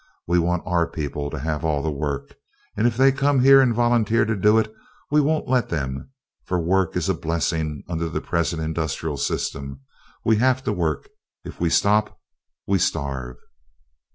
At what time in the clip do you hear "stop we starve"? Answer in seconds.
11.69-13.37